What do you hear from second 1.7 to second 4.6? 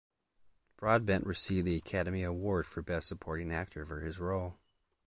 Academy Award for Best Supporting Actor for his role.